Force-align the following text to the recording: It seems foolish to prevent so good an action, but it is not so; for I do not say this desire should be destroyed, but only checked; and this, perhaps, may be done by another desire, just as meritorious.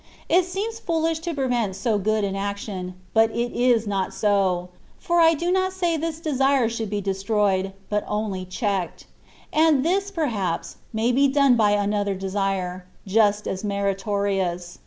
It 0.27 0.45
seems 0.45 0.79
foolish 0.79 1.19
to 1.19 1.33
prevent 1.35 1.75
so 1.75 1.99
good 1.99 2.23
an 2.23 2.35
action, 2.35 2.95
but 3.13 3.29
it 3.29 3.51
is 3.51 3.85
not 3.85 4.15
so; 4.15 4.69
for 4.97 5.19
I 5.19 5.35
do 5.35 5.51
not 5.51 5.73
say 5.73 5.95
this 5.95 6.19
desire 6.19 6.67
should 6.69 6.89
be 6.89 7.01
destroyed, 7.01 7.73
but 7.87 8.03
only 8.07 8.43
checked; 8.45 9.05
and 9.53 9.85
this, 9.85 10.09
perhaps, 10.09 10.77
may 10.91 11.11
be 11.11 11.27
done 11.27 11.55
by 11.55 11.73
another 11.73 12.15
desire, 12.15 12.87
just 13.05 13.47
as 13.47 13.63
meritorious. 13.63 14.79